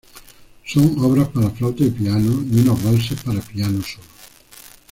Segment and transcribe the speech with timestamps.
[0.65, 4.03] Son obras para flauta y piano y unos valses para piano solo.